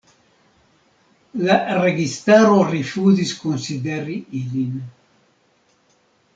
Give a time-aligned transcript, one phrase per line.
[1.49, 4.77] La registaro rifuzis konsideri ilin.